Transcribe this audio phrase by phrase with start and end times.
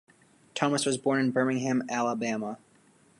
[0.55, 2.57] Thomas was born in Birmingham, Alabama.